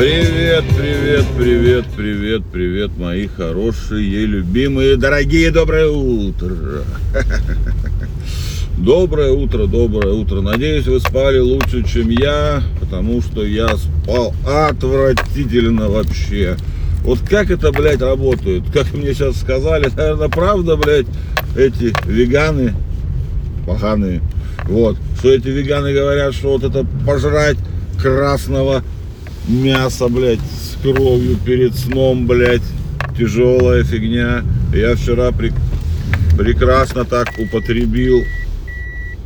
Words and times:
Привет, 0.00 0.64
привет, 0.78 1.26
привет, 1.36 1.84
привет, 1.94 2.42
привет, 2.50 2.90
мои 2.96 3.26
хорошие, 3.26 4.24
любимые, 4.24 4.96
дорогие, 4.96 5.50
доброе 5.50 5.88
утро. 5.88 6.84
Доброе 8.78 9.32
утро, 9.32 9.66
доброе 9.66 10.14
утро. 10.14 10.40
Надеюсь, 10.40 10.86
вы 10.86 11.00
спали 11.00 11.38
лучше, 11.38 11.86
чем 11.86 12.08
я, 12.08 12.62
потому 12.80 13.20
что 13.20 13.44
я 13.44 13.76
спал 13.76 14.34
отвратительно 14.46 15.90
вообще. 15.90 16.56
Вот 17.04 17.18
как 17.28 17.50
это, 17.50 17.70
блядь, 17.70 18.00
работает? 18.00 18.62
Как 18.72 18.94
мне 18.94 19.12
сейчас 19.12 19.38
сказали, 19.38 19.90
наверное, 19.94 20.28
правда, 20.28 20.78
блядь, 20.78 21.08
эти 21.54 21.92
веганы, 22.08 22.72
поганые, 23.66 24.22
вот, 24.64 24.96
что 25.18 25.30
эти 25.30 25.48
веганы 25.48 25.92
говорят, 25.92 26.32
что 26.32 26.52
вот 26.56 26.64
это 26.64 26.86
пожрать 27.04 27.58
красного 28.00 28.82
мяса, 29.50 30.08
блядь, 30.08 30.40
с 30.40 30.80
кровью 30.80 31.36
перед 31.44 31.74
сном, 31.74 32.26
блядь, 32.26 32.62
тяжелая 33.18 33.84
фигня. 33.84 34.44
Я 34.72 34.94
вчера 34.94 35.32
при... 35.32 35.52
прекрасно 36.38 37.04
так 37.04 37.28
употребил. 37.38 38.24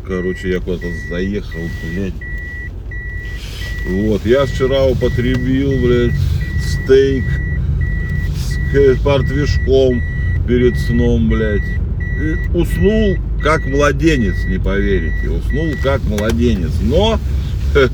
Короче, 0.07 0.51
я 0.51 0.61
куда-то 0.61 0.87
заехал, 1.09 1.61
блядь. 1.93 2.15
Вот, 3.89 4.25
я 4.25 4.47
вчера 4.47 4.85
употребил, 4.87 5.73
блядь, 5.83 6.15
стейк 6.63 7.25
с 8.75 8.99
портвишком 9.03 10.03
перед 10.49 10.79
сном, 10.79 11.29
блядь. 11.29 11.63
И 12.21 12.57
уснул 12.57 13.17
как 13.43 13.67
младенец, 13.67 14.37
не 14.47 14.59
поверите. 14.59 15.29
Уснул 15.29 15.75
как 15.83 16.03
младенец. 16.05 16.71
Но 16.83 17.19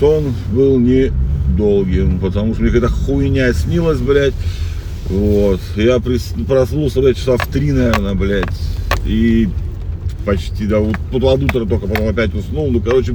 сон 0.00 0.34
был 0.52 0.78
не 0.78 1.12
долгим, 1.56 2.18
потому 2.18 2.54
что 2.54 2.62
мне 2.62 2.72
какая-то 2.72 2.92
хуйня 2.92 3.52
снилась, 3.52 3.98
блядь. 3.98 4.34
Вот. 5.08 5.60
Я 5.76 6.00
проснулся, 6.46 7.00
блядь, 7.00 7.18
часа 7.18 7.36
в 7.36 7.46
три, 7.48 7.72
наверное, 7.72 8.14
блядь. 8.14 8.46
И 9.06 9.48
почти 10.24 10.66
до, 10.66 10.80
вот, 10.80 10.96
под 11.12 11.42
утра 11.42 11.64
только 11.64 11.86
потом 11.86 12.08
опять 12.08 12.34
уснул. 12.34 12.70
Ну, 12.70 12.80
короче, 12.80 13.14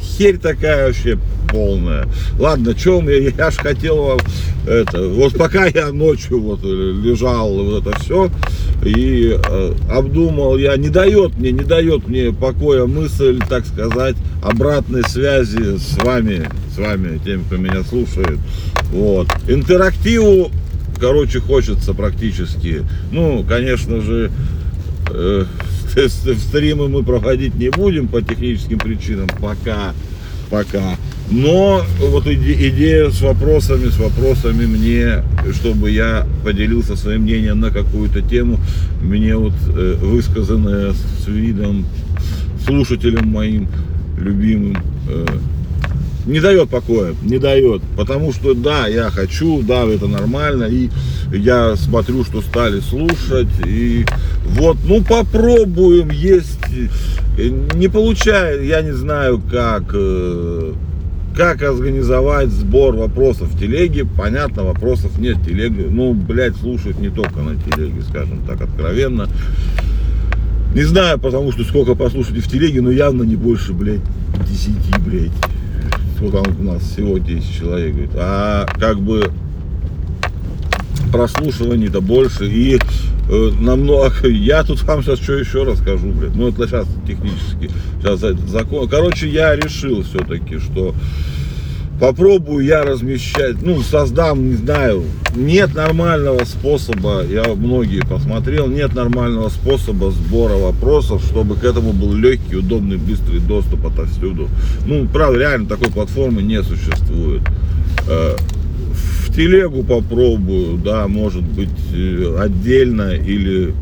херь 0.00 0.38
такая 0.38 0.86
вообще 0.86 1.18
полная. 1.50 2.06
Ладно, 2.38 2.74
чем 2.74 3.08
я, 3.08 3.30
я 3.30 3.50
ж 3.50 3.56
хотел 3.56 4.02
вам 4.02 4.18
это, 4.66 5.08
вот 5.08 5.36
пока 5.36 5.66
я 5.66 5.90
ночью 5.90 6.40
вот 6.40 6.62
лежал, 6.62 7.52
вот 7.64 7.86
это 7.86 7.98
все, 8.00 8.30
и 8.84 9.36
э, 9.36 9.74
обдумал 9.90 10.58
я, 10.58 10.76
не 10.76 10.90
дает 10.90 11.36
мне, 11.38 11.50
не 11.50 11.64
дает 11.64 12.06
мне 12.08 12.32
покоя 12.32 12.86
мысль, 12.86 13.40
так 13.48 13.66
сказать, 13.66 14.16
обратной 14.42 15.02
связи 15.04 15.78
с 15.78 15.96
вами, 16.02 16.48
с 16.74 16.78
вами, 16.78 17.18
теми, 17.24 17.42
кто 17.42 17.56
меня 17.56 17.82
слушает. 17.82 18.38
Вот. 18.92 19.28
Интерактиву, 19.48 20.50
короче, 20.98 21.40
хочется 21.40 21.94
практически. 21.94 22.82
Ну, 23.12 23.44
конечно 23.48 24.00
же, 24.00 24.30
э, 25.10 25.44
стримы 26.08 26.88
мы 26.88 27.02
проходить 27.02 27.54
не 27.54 27.70
будем 27.70 28.08
по 28.08 28.22
техническим 28.22 28.78
причинам 28.78 29.28
пока 29.40 29.94
пока. 30.50 30.96
Но 31.30 31.84
вот 32.00 32.26
идея 32.26 33.10
с 33.10 33.20
вопросами, 33.20 33.88
с 33.88 33.98
вопросами 33.98 34.66
мне, 34.66 35.22
чтобы 35.54 35.90
я 35.90 36.26
поделился 36.44 36.96
своим 36.96 37.22
мнением 37.22 37.60
на 37.60 37.70
какую-то 37.70 38.20
тему, 38.20 38.58
мне 39.00 39.36
вот 39.36 39.52
э, 39.68 39.96
высказанная 40.00 40.92
с 40.92 41.28
видом 41.28 41.86
слушателем 42.66 43.28
моим 43.28 43.68
любимым 44.18 44.82
э, 45.08 45.26
не 46.26 46.40
дает 46.40 46.68
покоя, 46.68 47.14
не 47.22 47.38
дает. 47.38 47.82
Потому 47.96 48.32
что 48.32 48.54
да, 48.54 48.86
я 48.86 49.10
хочу, 49.10 49.62
да, 49.62 49.84
это 49.84 50.06
нормально. 50.06 50.64
И 50.64 50.90
я 51.32 51.76
смотрю, 51.76 52.24
что 52.24 52.40
стали 52.40 52.80
слушать. 52.80 53.48
И 53.66 54.04
вот, 54.46 54.76
ну 54.84 55.02
попробуем 55.02 56.10
есть. 56.10 56.58
Не 57.74 57.88
получаю, 57.88 58.64
я 58.64 58.82
не 58.82 58.92
знаю 58.92 59.40
как. 59.50 59.84
Э, 59.94 60.72
как 61.36 61.62
организовать 61.62 62.48
сбор 62.48 62.96
вопросов 62.96 63.48
в 63.52 63.58
телеге? 63.58 64.04
Понятно, 64.04 64.64
вопросов 64.64 65.16
нет. 65.18 65.38
Телеги, 65.46 65.86
ну, 65.88 66.12
блядь, 66.12 66.56
слушают 66.56 66.98
не 66.98 67.08
только 67.08 67.38
на 67.38 67.54
телеге, 67.54 68.02
скажем 68.02 68.40
так, 68.46 68.60
откровенно. 68.60 69.28
Не 70.74 70.82
знаю, 70.82 71.20
потому 71.20 71.52
что 71.52 71.62
сколько 71.62 71.94
послушать 71.94 72.36
в 72.38 72.50
телеге, 72.50 72.82
но 72.82 72.90
явно 72.90 73.22
не 73.22 73.36
больше, 73.36 73.72
блядь, 73.72 74.02
10, 74.48 74.98
блядь 75.06 75.30
вот 76.20 76.32
там 76.32 76.44
у 76.60 76.62
нас 76.64 76.82
всего 76.82 77.18
10 77.18 77.58
человек, 77.58 77.92
говорит, 77.92 78.10
а 78.14 78.66
как 78.78 79.00
бы 79.00 79.30
прослушиваний-то 81.12 82.00
больше 82.00 82.46
и 82.46 82.78
э, 82.78 83.50
намного, 83.60 84.12
я 84.28 84.62
тут 84.62 84.82
вам 84.82 85.02
сейчас 85.02 85.18
что 85.20 85.34
еще 85.34 85.64
расскажу, 85.64 86.12
блядь, 86.12 86.34
ну 86.34 86.48
это 86.48 86.66
сейчас 86.66 86.86
технически, 87.06 87.70
сейчас 88.00 88.20
закон, 88.48 88.88
короче, 88.88 89.28
я 89.28 89.56
решил 89.56 90.02
все-таки, 90.02 90.58
что 90.58 90.94
попробую 92.00 92.64
я 92.64 92.82
размещать, 92.82 93.60
ну, 93.62 93.82
создам, 93.82 94.48
не 94.48 94.56
знаю, 94.56 95.04
нет 95.36 95.74
нормального 95.74 96.44
способа, 96.46 97.22
я 97.24 97.44
многие 97.54 98.00
посмотрел, 98.00 98.66
нет 98.68 98.94
нормального 98.94 99.50
способа 99.50 100.10
сбора 100.10 100.54
вопросов, 100.54 101.22
чтобы 101.22 101.56
к 101.56 101.64
этому 101.64 101.92
был 101.92 102.14
легкий, 102.14 102.56
удобный, 102.56 102.96
быстрый 102.96 103.38
доступ 103.40 103.86
отовсюду. 103.86 104.48
Ну, 104.86 105.06
правда, 105.12 105.38
реально 105.38 105.68
такой 105.68 105.88
платформы 105.88 106.42
не 106.42 106.62
существует. 106.62 107.42
Э, 108.08 108.36
в 109.26 109.34
телегу 109.34 109.84
попробую, 109.84 110.78
да, 110.78 111.06
может 111.06 111.42
быть, 111.42 111.68
э, 111.94 112.36
отдельно 112.40 113.12
или 113.12 113.74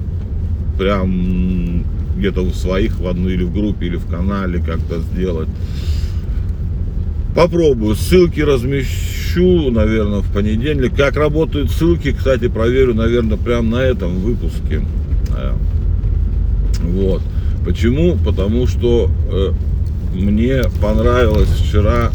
прям 0.76 1.84
где-то 2.16 2.42
у 2.42 2.50
своих 2.50 2.98
в 2.98 3.06
одной 3.06 3.34
или 3.34 3.44
в 3.44 3.52
группе, 3.52 3.86
или 3.86 3.96
в 3.96 4.06
канале 4.06 4.58
как-то 4.58 5.00
сделать. 5.00 5.48
Попробую. 7.38 7.94
Ссылки 7.94 8.40
размещу, 8.40 9.70
наверное, 9.70 10.22
в 10.22 10.32
понедельник. 10.32 10.96
Как 10.96 11.14
работают 11.14 11.70
ссылки, 11.70 12.10
кстати, 12.10 12.48
проверю, 12.48 12.94
наверное, 12.94 13.36
прямо 13.36 13.76
на 13.76 13.80
этом 13.80 14.18
выпуске. 14.18 14.80
Вот. 16.82 17.22
Почему? 17.64 18.16
Потому 18.26 18.66
что 18.66 19.08
э, 19.30 19.52
мне 20.14 20.64
понравилось 20.82 21.48
вчера, 21.50 22.10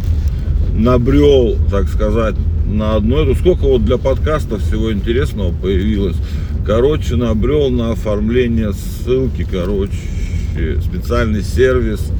набрел, 0.76 1.56
так 1.72 1.88
сказать, 1.88 2.36
на 2.66 2.98
одно. 2.98 3.22
Это 3.22 3.40
сколько 3.40 3.62
вот 3.62 3.86
для 3.86 3.98
подкаста 3.98 4.58
всего 4.58 4.92
интересного 4.92 5.54
появилось. 5.54 6.18
Короче, 6.66 7.16
набрел 7.16 7.70
на 7.70 7.92
оформление 7.92 8.74
ссылки, 8.74 9.48
короче, 9.50 9.94
специальный 10.82 11.44
сервис 11.44 12.12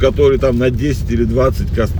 который 0.00 0.38
там 0.38 0.58
на 0.58 0.70
10 0.70 1.10
или 1.10 1.24
20 1.24 1.74
каст... 1.74 1.94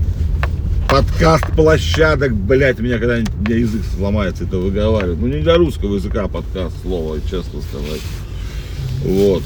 подкаст 0.88 1.46
площадок, 1.56 2.34
блять, 2.34 2.78
меня 2.78 2.98
когда-нибудь 2.98 3.34
меня 3.46 3.58
язык 3.58 3.82
сломается 3.96 4.44
это 4.44 4.58
выговаривать. 4.58 5.18
Ну 5.18 5.26
не 5.26 5.40
для 5.40 5.56
русского 5.56 5.96
языка 5.96 6.28
подкаст 6.28 6.74
слово, 6.82 7.18
честно 7.20 7.60
сказать. 7.60 8.00
Вот. 9.04 9.42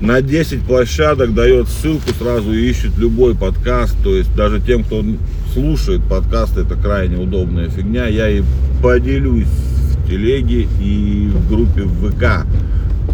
На 0.00 0.22
10 0.22 0.62
площадок 0.62 1.34
дает 1.34 1.68
ссылку, 1.68 2.10
сразу 2.18 2.52
ищет 2.52 2.96
любой 2.96 3.34
подкаст. 3.34 3.94
То 4.02 4.16
есть 4.16 4.34
даже 4.34 4.58
тем, 4.60 4.82
кто 4.82 5.04
слушает 5.52 6.02
подкаст, 6.08 6.56
это 6.56 6.74
крайне 6.74 7.18
удобная 7.18 7.68
фигня. 7.68 8.06
Я 8.06 8.30
и 8.30 8.42
поделюсь 8.82 9.46
в 9.46 10.08
телеге 10.08 10.66
и 10.80 11.28
в 11.28 11.48
группе 11.48 11.82
ВК 11.82 12.46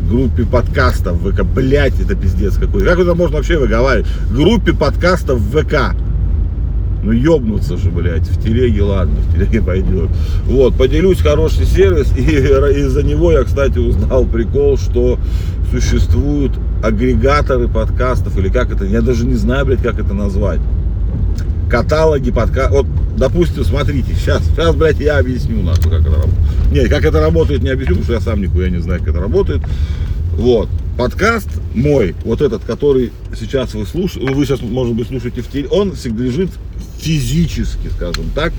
группе 0.08 0.44
подкастов 0.44 1.18
ВК. 1.20 1.42
Блять, 1.42 1.98
это 2.00 2.14
пиздец 2.14 2.56
какой. 2.56 2.84
Как 2.84 2.98
это 2.98 3.14
можно 3.14 3.36
вообще 3.36 3.58
выговаривать? 3.58 4.06
Группе 4.30 4.72
подкастов 4.72 5.40
ВК. 5.40 5.94
Ну 7.02 7.12
ёбнуться 7.12 7.76
же, 7.76 7.90
блядь, 7.90 8.26
в 8.28 8.42
телеге, 8.42 8.82
ладно, 8.82 9.14
в 9.14 9.32
телеге 9.32 9.62
пойдет. 9.66 10.10
Вот, 10.46 10.74
поделюсь, 10.74 11.20
хороший 11.20 11.64
сервис, 11.64 12.12
и 12.16 12.22
из-за 12.22 13.02
него 13.04 13.30
я, 13.30 13.44
кстати, 13.44 13.78
узнал 13.78 14.24
прикол, 14.24 14.76
что 14.76 15.18
существуют 15.70 16.52
агрегаторы 16.82 17.68
подкастов, 17.68 18.36
или 18.38 18.48
как 18.48 18.72
это, 18.72 18.84
я 18.84 19.02
даже 19.02 19.24
не 19.24 19.34
знаю, 19.34 19.66
блядь, 19.66 19.82
как 19.82 20.00
это 20.00 20.14
назвать. 20.14 20.60
Каталоги 21.70 22.32
подкастов, 22.32 22.78
вот, 22.78 22.86
допустим, 23.16 23.64
смотрите, 23.64 24.12
сейчас, 24.14 24.42
сейчас, 24.44 24.74
блядь, 24.74 24.98
я 24.98 25.18
объясню, 25.18 25.62
нахуй, 25.62 25.90
как 25.90 26.00
это 26.00 26.10
работает. 26.10 26.55
Нет, 26.70 26.88
как 26.88 27.04
это 27.04 27.20
работает, 27.20 27.62
не 27.62 27.70
объясню, 27.70 27.96
потому 27.96 28.04
что 28.04 28.14
я 28.14 28.20
сам 28.20 28.40
нихуя 28.40 28.70
не 28.70 28.78
знаю, 28.78 29.00
как 29.00 29.10
это 29.10 29.20
работает. 29.20 29.62
Вот. 30.32 30.68
Подкаст 30.98 31.48
мой, 31.74 32.14
вот 32.24 32.40
этот, 32.40 32.64
который 32.64 33.12
сейчас 33.38 33.74
вы 33.74 33.84
слушаете, 33.86 34.32
вы 34.32 34.46
сейчас, 34.46 34.62
может 34.62 34.94
быть, 34.94 35.08
слушаете 35.08 35.42
в 35.42 35.48
теле, 35.48 35.68
он 35.68 35.92
лежит 35.92 36.50
физически, 36.98 37.88
скажем 37.88 38.30
так, 38.34 38.52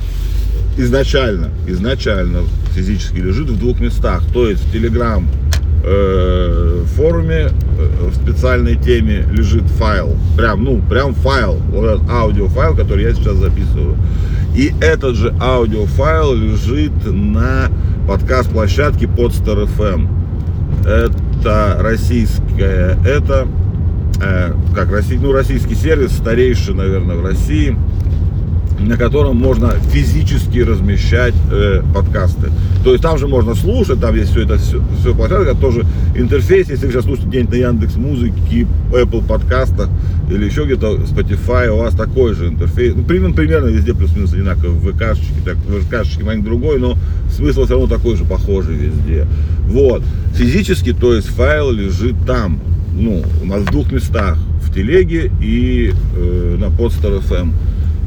изначально, 0.77 1.49
изначально 1.67 2.43
физически 2.75 3.17
лежит 3.17 3.49
в 3.49 3.59
двух 3.59 3.79
местах. 3.79 4.23
То 4.33 4.49
есть 4.49 4.63
в 4.63 4.71
Телеграм 4.71 5.27
э, 5.83 6.83
форуме, 6.95 7.49
э, 7.79 8.11
специальной 8.23 8.75
теме 8.75 9.25
лежит 9.31 9.63
файл. 9.63 10.15
Прям, 10.37 10.63
ну, 10.63 10.81
прям 10.89 11.13
файл. 11.15 11.55
Вот 11.71 11.85
этот 11.85 12.09
аудиофайл, 12.09 12.75
который 12.75 13.03
я 13.03 13.13
сейчас 13.13 13.37
записываю. 13.37 13.97
И 14.57 14.73
этот 14.81 15.15
же 15.15 15.35
аудиофайл 15.39 16.33
лежит 16.33 16.91
на 17.05 17.69
подкаст-площадке 18.07 19.05
Podster 19.05 19.69
FM. 19.77 20.07
Это 20.83 21.77
российская, 21.79 22.97
это 23.05 23.47
э, 24.19 24.53
как 24.73 24.91
россий, 24.91 25.19
ну, 25.19 25.31
российский 25.31 25.75
сервис, 25.75 26.11
старейший, 26.11 26.73
наверное, 26.73 27.17
в 27.17 27.23
России 27.23 27.77
на 28.79 28.95
котором 28.95 29.37
можно 29.37 29.71
физически 29.91 30.59
размещать 30.59 31.33
э, 31.51 31.81
подкасты. 31.93 32.51
То 32.87 32.93
есть 32.93 33.03
там 33.03 33.17
же 33.17 33.27
можно 33.27 33.53
слушать, 33.53 33.99
там 33.99 34.15
есть 34.15 34.31
все 34.31 34.43
это, 34.43 34.57
все, 34.57 34.81
все 35.01 35.13
площадка, 35.13 35.55
тоже 35.55 35.85
интерфейс, 36.15 36.69
если 36.69 36.85
вы 36.85 36.93
сейчас 36.93 37.03
слушаете 37.03 37.27
где-нибудь 37.27 37.51
на 37.51 37.55
Яндекс 37.57 37.95
Музыке, 37.97 38.65
Apple 38.93 39.27
подкастах 39.27 39.89
или 40.31 40.45
еще 40.45 40.63
где-то 40.63 40.93
Spotify, 40.93 41.67
у 41.67 41.79
вас 41.79 41.93
такой 41.95 42.33
же 42.33 42.47
интерфейс. 42.47 42.95
Ну, 42.95 43.03
примерно, 43.03 43.35
примерно 43.35 43.67
везде 43.67 43.93
плюс-минус 43.93 44.31
одинаково, 44.31 44.69
в 44.69 44.89
ВКшечке, 44.89 45.33
так, 45.43 45.57
в 45.57 45.81
ВКшечке 45.81 46.23
маленько 46.23 46.45
другой, 46.45 46.79
но 46.79 46.97
смысл 47.29 47.65
все 47.65 47.73
равно 47.73 47.87
такой 47.93 48.15
же, 48.15 48.23
похожий 48.23 48.75
везде. 48.75 49.27
Вот. 49.65 50.01
Физически, 50.35 50.93
то 50.93 51.13
есть 51.13 51.27
файл 51.27 51.71
лежит 51.71 52.15
там, 52.25 52.57
ну, 52.93 53.21
у 53.43 53.45
нас 53.45 53.63
в 53.63 53.69
двух 53.69 53.91
местах, 53.91 54.37
в 54.61 54.73
телеге 54.73 55.29
и 55.41 55.91
э, 56.15 56.55
на 56.57 56.67
Podster 56.67 57.21
FM. 57.21 57.51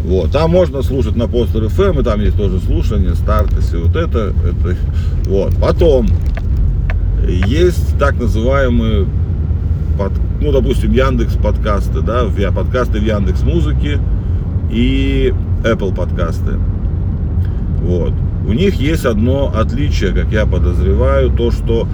Вот. 0.05 0.33
Там 0.33 0.51
можно 0.51 0.83
слушать 0.83 1.17
на 1.17 1.29
Постер 1.29 1.65
FM, 1.65 1.91
эм, 1.91 2.01
и 2.01 2.03
там 2.03 2.21
есть 2.21 2.37
тоже 2.37 2.59
слушание, 2.61 3.15
старт, 3.15 3.53
и 3.57 3.61
все 3.61 3.83
вот 3.83 3.97
это, 3.97 4.33
это. 4.45 4.77
Вот. 5.27 5.55
Потом 5.57 6.09
есть 7.27 7.99
так 7.99 8.19
называемые, 8.19 9.07
под, 9.99 10.13
ну, 10.41 10.53
допустим, 10.53 10.93
Яндекс 10.93 11.35
подкасты, 11.35 12.01
да, 12.01 12.25
подкасты 12.51 12.99
в 12.99 13.05
Яндекс 13.05 13.43
Музыке 13.43 14.01
и 14.71 15.35
Apple 15.65 15.95
подкасты. 15.95 16.53
Вот. 17.83 18.13
У 18.47 18.53
них 18.53 18.75
есть 18.77 19.05
одно 19.05 19.53
отличие, 19.55 20.13
как 20.13 20.33
я 20.33 20.47
подозреваю, 20.47 21.31
то, 21.31 21.51
что 21.51 21.87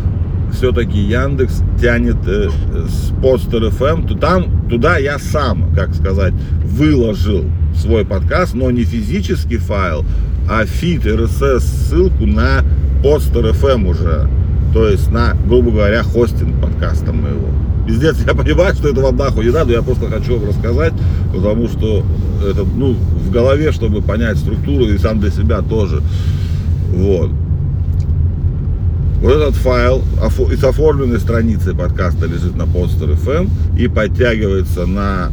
все-таки 0.52 0.98
Яндекс 0.98 1.62
тянет 1.80 2.16
э, 2.26 2.48
с 2.88 3.12
Podster 3.20 3.64
FM, 3.64 3.92
эм, 3.92 4.06
то 4.06 4.16
там, 4.16 4.68
туда 4.68 4.96
я 4.96 5.18
сам, 5.18 5.74
как 5.74 5.92
сказать, 5.94 6.34
выложил 6.64 7.44
свой 7.76 8.04
подкаст, 8.04 8.54
но 8.54 8.70
не 8.70 8.84
физический 8.84 9.58
файл, 9.58 10.04
а 10.48 10.64
feed 10.64 11.04
RSS 11.04 11.60
ссылку 11.60 12.26
на 12.26 12.62
Podster 13.02 13.46
FM 13.46 13.74
эм 13.74 13.86
уже. 13.86 14.28
То 14.72 14.88
есть 14.88 15.10
на, 15.10 15.34
грубо 15.46 15.70
говоря, 15.70 16.02
хостинг 16.02 16.60
подкаста 16.60 17.12
моего. 17.12 17.48
Пиздец, 17.86 18.16
я 18.26 18.34
понимаю, 18.34 18.74
что 18.74 18.88
это 18.88 19.00
вам 19.00 19.16
нахуй 19.16 19.44
не 19.44 19.52
надо, 19.52 19.72
я 19.72 19.82
просто 19.82 20.06
хочу 20.06 20.38
вам 20.38 20.48
рассказать, 20.48 20.92
потому 21.32 21.68
что 21.68 22.04
это, 22.44 22.64
ну, 22.64 22.94
в 22.94 23.30
голове, 23.30 23.70
чтобы 23.72 24.02
понять 24.02 24.38
структуру 24.38 24.86
и 24.86 24.98
сам 24.98 25.20
для 25.20 25.30
себя 25.30 25.62
тоже. 25.62 26.02
Вот. 26.90 27.30
Вот 29.20 29.32
этот 29.32 29.54
файл 29.54 30.02
из 30.52 30.62
оформленной 30.62 31.18
страницы 31.20 31.74
подкаста 31.74 32.26
лежит 32.26 32.56
на 32.56 32.62
Podster 32.62 33.16
FM 33.16 33.48
и 33.78 33.88
подтягивается 33.88 34.84
на 34.84 35.30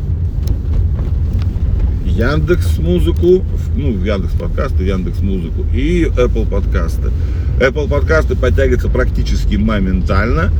Яндекс 2.16 2.78
Музыку, 2.78 3.44
ну, 3.76 3.92
Яндекс 4.04 4.34
подкасты, 4.34 4.84
Яндекс 4.84 5.20
Музыку 5.22 5.66
и 5.74 6.04
Apple 6.04 6.48
подкасты. 6.48 7.10
Apple 7.60 7.90
подкасты 7.90 8.36
подтягиваются 8.36 8.88
практически 8.88 9.56
моментально, 9.56 10.52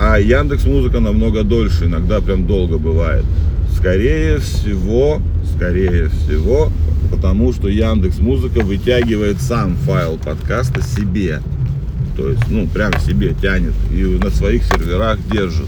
а 0.00 0.18
Яндекс 0.18 0.64
Музыка 0.64 1.00
намного 1.00 1.42
дольше, 1.44 1.84
иногда 1.84 2.22
прям 2.22 2.46
долго 2.46 2.78
бывает. 2.78 3.24
Скорее 3.76 4.38
всего, 4.38 5.20
скорее 5.54 6.08
всего, 6.08 6.72
потому 7.10 7.52
что 7.52 7.68
Яндекс 7.68 8.18
Музыка 8.18 8.60
вытягивает 8.60 9.42
сам 9.42 9.76
файл 9.76 10.16
подкаста 10.16 10.80
себе. 10.82 11.42
То 12.16 12.30
есть, 12.30 12.48
ну, 12.48 12.66
прям 12.66 12.98
себе 13.00 13.34
тянет 13.42 13.74
и 13.92 14.02
на 14.02 14.30
своих 14.30 14.64
серверах 14.64 15.18
держит. 15.30 15.66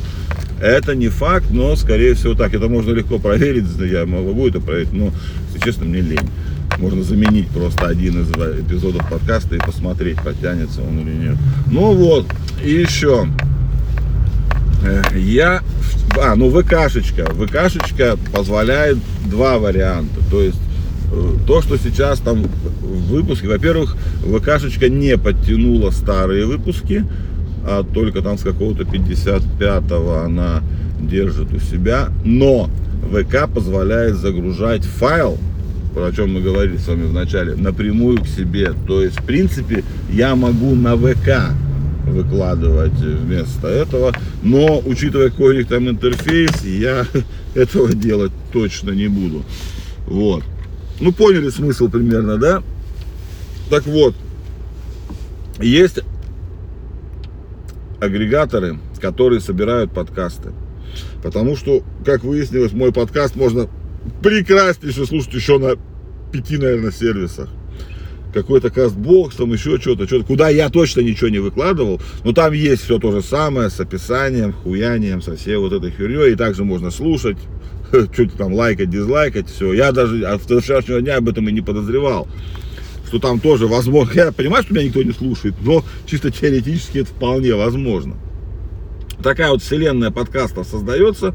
Это 0.60 0.94
не 0.94 1.08
факт, 1.08 1.46
но 1.50 1.76
скорее 1.76 2.14
всего 2.14 2.34
так. 2.34 2.54
Это 2.54 2.68
можно 2.68 2.92
легко 2.92 3.18
проверить, 3.18 3.66
я 3.78 4.06
могу 4.06 4.48
это 4.48 4.60
проверить, 4.60 4.92
но, 4.92 5.12
если 5.52 5.64
честно, 5.64 5.84
мне 5.84 6.00
лень. 6.00 6.28
Можно 6.78 7.02
заменить 7.02 7.48
просто 7.48 7.86
один 7.86 8.22
из 8.22 8.30
эпизодов 8.30 9.08
подкаста 9.08 9.56
и 9.56 9.58
посмотреть, 9.58 10.22
подтянется 10.22 10.80
он 10.82 11.00
или 11.00 11.28
нет. 11.28 11.36
Ну 11.70 11.92
вот, 11.92 12.26
и 12.62 12.70
еще. 12.70 13.26
Э, 14.84 15.02
я... 15.18 15.62
А, 16.20 16.36
ну 16.36 16.50
ВКшечка. 16.50 17.26
ВКшечка 17.26 18.16
позволяет 18.32 18.98
два 19.26 19.58
варианта. 19.58 20.20
То 20.30 20.40
есть 20.40 20.60
э, 21.12 21.34
то, 21.46 21.62
что 21.62 21.78
сейчас 21.78 22.20
там 22.20 22.44
в 22.44 23.08
выпуске, 23.08 23.48
во-первых, 23.48 23.96
ВКшечка 24.22 24.88
не 24.88 25.16
подтянула 25.16 25.90
старые 25.90 26.46
выпуски, 26.46 27.04
а 27.70 27.84
только 27.84 28.22
там 28.22 28.38
с 28.38 28.42
какого-то 28.42 28.84
55-го 28.84 30.20
она 30.24 30.62
держит 31.00 31.52
у 31.52 31.58
себя. 31.58 32.08
Но 32.24 32.70
ВК 33.12 33.46
позволяет 33.52 34.16
загружать 34.16 34.84
файл, 34.84 35.36
о 35.94 36.12
чем 36.12 36.32
мы 36.32 36.40
говорили 36.40 36.78
с 36.78 36.88
вами 36.88 37.04
в 37.06 37.12
начале, 37.12 37.56
напрямую 37.56 38.22
к 38.22 38.26
себе. 38.26 38.72
То 38.86 39.02
есть, 39.02 39.20
в 39.20 39.24
принципе, 39.24 39.84
я 40.10 40.34
могу 40.34 40.74
на 40.74 40.96
ВК 40.96 41.52
выкладывать 42.06 42.98
вместо 42.98 43.68
этого, 43.68 44.14
но 44.42 44.80
учитывая 44.86 45.28
какой 45.28 45.56
у 45.56 45.58
них 45.58 45.68
там 45.68 45.90
интерфейс, 45.90 46.64
я 46.64 47.04
этого 47.54 47.92
делать 47.92 48.32
точно 48.50 48.92
не 48.92 49.08
буду. 49.08 49.42
Вот. 50.06 50.42
Ну, 51.00 51.12
поняли 51.12 51.50
смысл 51.50 51.88
примерно, 51.88 52.38
да? 52.38 52.62
Так 53.68 53.84
вот, 53.86 54.14
есть 55.60 56.00
агрегаторы, 58.00 58.78
которые 59.00 59.40
собирают 59.40 59.92
подкасты. 59.92 60.52
Потому 61.22 61.56
что, 61.56 61.82
как 62.04 62.24
выяснилось, 62.24 62.72
мой 62.72 62.92
подкаст 62.92 63.36
можно 63.36 63.68
прекраснейше 64.22 65.06
слушать 65.06 65.34
еще 65.34 65.58
на 65.58 65.76
пяти, 66.32 66.56
наверное, 66.56 66.92
сервисах. 66.92 67.48
Какой-то 68.32 68.70
кастбокс, 68.70 69.36
там 69.36 69.52
еще 69.52 69.78
что-то, 69.78 70.06
что-то, 70.06 70.24
куда 70.26 70.48
я 70.48 70.68
точно 70.68 71.00
ничего 71.00 71.28
не 71.28 71.38
выкладывал, 71.38 72.00
но 72.24 72.32
там 72.32 72.52
есть 72.52 72.84
все 72.84 72.98
то 72.98 73.10
же 73.10 73.22
самое, 73.22 73.70
с 73.70 73.80
описанием, 73.80 74.52
хуянием, 74.52 75.22
со 75.22 75.34
всей 75.34 75.56
вот 75.56 75.72
этой 75.72 75.90
херней, 75.90 76.32
и 76.32 76.36
также 76.36 76.64
можно 76.64 76.90
слушать, 76.90 77.38
что-то 77.88 78.36
там 78.36 78.52
лайкать, 78.52 78.90
дизлайкать, 78.90 79.48
все. 79.48 79.72
Я 79.72 79.92
даже 79.92 80.26
от 80.26 80.42
вчерашнего 80.42 81.00
дня 81.00 81.16
об 81.16 81.28
этом 81.28 81.48
и 81.48 81.52
не 81.52 81.62
подозревал 81.62 82.28
что 83.08 83.18
там 83.18 83.40
тоже 83.40 83.66
возможно. 83.66 84.12
Я 84.14 84.32
понимаю, 84.32 84.62
что 84.62 84.74
меня 84.74 84.84
никто 84.84 85.02
не 85.02 85.12
слушает, 85.12 85.54
но 85.62 85.82
чисто 86.06 86.30
теоретически 86.30 86.98
это 86.98 87.08
вполне 87.08 87.54
возможно. 87.54 88.16
Такая 89.22 89.50
вот 89.50 89.62
вселенная 89.62 90.10
подкастов 90.10 90.66
создается. 90.66 91.34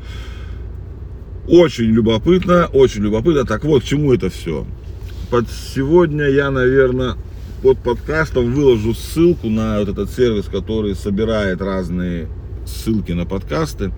Очень 1.48 1.86
любопытно, 1.86 2.68
очень 2.72 3.02
любопытно. 3.02 3.44
Так 3.44 3.66
вот, 3.66 3.82
к 3.82 3.86
чему 3.86 4.14
это 4.14 4.30
все? 4.30 4.66
Под 5.32 5.48
сегодня 5.50 6.30
я, 6.30 6.52
наверное, 6.52 7.16
под 7.64 7.80
подкастом 7.80 8.54
выложу 8.54 8.94
ссылку 8.94 9.50
на 9.50 9.80
вот 9.80 9.90
этот 9.90 10.12
сервис, 10.12 10.46
который 10.46 10.94
собирает 10.96 11.60
разные 11.60 12.30
ссылки 12.68 13.14
на 13.14 13.26
подкасты. 13.26 13.92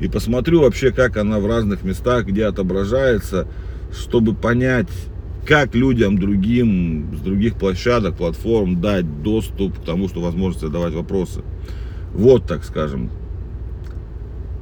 И 0.00 0.08
посмотрю 0.08 0.62
вообще, 0.62 0.90
как 0.90 1.18
она 1.18 1.38
в 1.38 1.46
разных 1.46 1.84
местах, 1.84 2.24
где 2.24 2.46
отображается, 2.46 3.46
чтобы 3.92 4.34
понять, 4.34 4.88
как 5.50 5.74
людям 5.74 6.16
другим 6.16 7.12
с 7.12 7.22
других 7.22 7.56
площадок, 7.56 8.14
платформ 8.14 8.80
дать 8.80 9.24
доступ 9.24 9.80
к 9.80 9.84
тому, 9.84 10.08
что 10.08 10.20
возможность 10.20 10.60
задавать 10.60 10.94
вопросы. 10.94 11.42
Вот 12.14 12.46
так 12.46 12.62
скажем. 12.62 13.10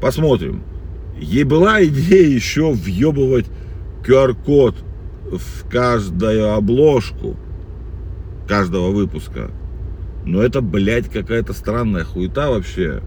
Посмотрим. 0.00 0.62
Ей 1.20 1.44
была 1.44 1.84
идея 1.84 2.26
еще 2.26 2.72
въебывать 2.72 3.44
QR-код 4.02 4.76
в 5.30 5.68
каждую 5.68 6.54
обложку 6.54 7.36
каждого 8.48 8.90
выпуска. 8.90 9.50
Но 10.24 10.40
это, 10.40 10.62
блядь, 10.62 11.10
какая-то 11.10 11.52
странная 11.52 12.04
хуета 12.04 12.48
вообще. 12.48 13.02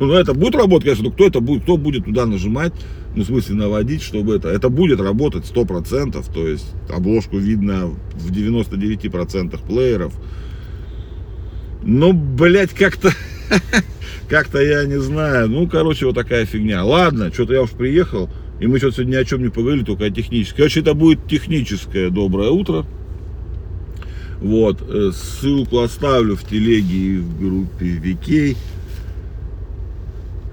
Ну, 0.00 0.12
это 0.12 0.34
будет 0.34 0.54
работать, 0.54 0.84
конечно, 0.84 1.04
но 1.04 1.10
кто 1.10 1.26
это 1.26 1.40
будет, 1.40 1.62
кто 1.62 1.76
будет 1.76 2.04
туда 2.04 2.26
нажимать, 2.26 2.72
ну, 3.14 3.22
в 3.22 3.26
смысле, 3.26 3.56
наводить, 3.56 4.02
чтобы 4.02 4.36
это, 4.36 4.48
это 4.48 4.68
будет 4.68 5.00
работать 5.00 5.44
100%, 5.44 6.24
то 6.32 6.48
есть 6.48 6.66
обложку 6.90 7.38
видно 7.38 7.90
в 8.14 8.30
99% 8.30 9.66
плееров. 9.66 10.14
Ну, 11.82 12.12
блядь, 12.12 12.72
как-то, 12.72 13.10
как-то 14.28 14.60
я 14.60 14.84
не 14.84 15.00
знаю, 15.00 15.48
ну, 15.48 15.68
короче, 15.68 16.06
вот 16.06 16.14
такая 16.14 16.46
фигня. 16.46 16.84
Ладно, 16.84 17.32
что-то 17.32 17.52
я 17.52 17.62
уж 17.62 17.70
приехал, 17.70 18.30
и 18.58 18.66
мы 18.66 18.78
что-то 18.78 18.96
сегодня 18.96 19.18
ни 19.18 19.20
о 19.20 19.24
чем 19.24 19.42
не 19.42 19.50
поговорили, 19.50 19.84
только 19.84 20.06
о 20.06 20.10
техническом. 20.10 20.58
Короче, 20.58 20.80
это 20.80 20.94
будет 20.94 21.26
техническое 21.28 22.10
доброе 22.10 22.50
утро. 22.50 22.86
Вот, 24.40 24.82
э, 24.86 25.10
ссылку 25.12 25.80
оставлю 25.80 26.36
в 26.36 26.44
телеге 26.44 26.96
и 26.96 27.16
в 27.18 27.38
группе 27.38 27.86
Викей. 27.86 28.56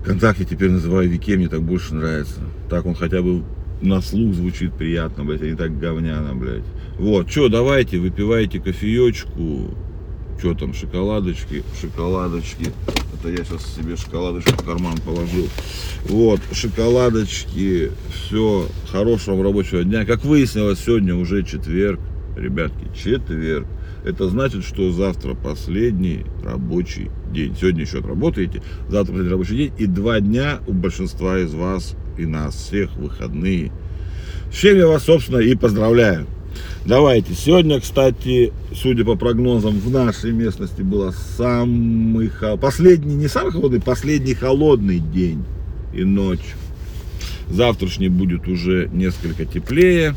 ВКонтакте 0.02 0.46
теперь 0.46 0.72
называю 0.72 1.10
Вике, 1.10 1.38
мне 1.38 1.48
так 1.48 1.62
больше 1.62 1.94
нравится. 1.94 2.42
Так 2.70 2.86
он 2.86 2.96
хотя 2.96 3.22
бы 3.22 3.44
на 3.82 4.02
слух 4.02 4.34
звучит 4.34 4.74
приятно, 4.74 5.24
блядь, 5.24 5.42
а 5.42 5.46
не 5.46 5.56
так 5.56 5.78
говняно, 5.80 6.36
блядь. 6.36 6.64
Вот, 6.98 7.30
что, 7.30 7.50
давайте, 7.50 8.00
выпивайте 8.00 8.60
кофеечку. 8.60 9.76
Что 10.40 10.56
там, 10.56 10.74
шоколадочки, 10.74 11.64
шоколадочки. 11.80 12.72
Это 13.14 13.30
я 13.30 13.44
сейчас 13.44 13.76
себе 13.76 13.96
шоколадочку 13.96 14.54
в 14.54 14.66
карман 14.66 14.98
положил. 15.06 15.48
Вот, 16.06 16.40
шоколадочки. 16.52 17.92
Все, 18.12 18.68
хорошего 18.92 19.36
вам 19.36 19.44
рабочего 19.44 19.84
дня. 19.84 20.04
Как 20.04 20.26
выяснилось, 20.26 20.80
сегодня 20.80 21.16
уже 21.16 21.44
четверг. 21.44 22.00
Ребятки, 22.36 22.88
четверг. 22.96 23.68
Это 24.06 24.30
значит, 24.30 24.64
что 24.64 24.92
завтра 24.92 25.36
последний 25.36 26.26
рабочий 26.44 27.10
день. 27.32 27.56
Сегодня 27.60 27.82
еще 27.82 28.00
отработаете, 28.00 28.64
завтра 28.90 29.14
последний 29.14 29.32
рабочий 29.32 29.58
день. 29.58 29.74
И 29.78 29.86
два 29.86 30.20
дня 30.20 30.60
у 30.68 30.74
большинства 30.74 31.40
из 31.40 31.54
вас 31.54 31.96
и 32.18 32.26
нас 32.26 32.56
всех 32.56 32.96
выходные. 32.96 33.72
С 34.52 34.56
чем 34.56 34.78
я 34.78 34.88
вас, 34.88 35.04
собственно, 35.04 35.38
и 35.38 35.56
поздравляю. 35.56 36.26
Давайте. 36.86 37.34
Сегодня, 37.34 37.80
кстати, 37.80 38.52
судя 38.74 39.06
по 39.06 39.16
прогнозам, 39.16 39.80
в 39.80 39.90
нашей 39.90 40.32
местности 40.32 40.82
было 40.82 41.12
самый 41.38 42.28
хо- 42.28 42.58
последний, 42.58 43.16
не 43.16 43.28
самый 43.28 43.52
холодный, 43.52 43.82
последний 43.82 44.34
холодный 44.34 45.00
день 45.00 45.44
и 45.94 46.04
ночь. 46.04 46.56
Завтрашний 47.50 48.10
будет 48.10 48.48
уже 48.48 48.90
несколько 48.92 49.46
теплее. 49.46 50.16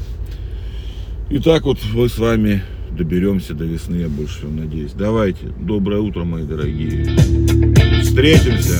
И 1.34 1.40
так 1.40 1.64
вот 1.64 1.78
мы 1.92 2.08
с 2.08 2.16
вами 2.16 2.62
доберемся 2.96 3.54
до 3.54 3.64
весны, 3.64 3.96
я 3.96 4.08
больше 4.08 4.38
всего 4.38 4.52
надеюсь. 4.52 4.92
Давайте. 4.92 5.48
Доброе 5.58 5.98
утро, 5.98 6.22
мои 6.22 6.44
дорогие. 6.44 7.06
Встретимся. 8.04 8.78